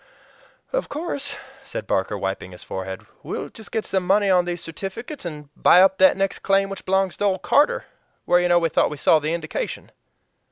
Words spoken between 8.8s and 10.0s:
we saw the indication."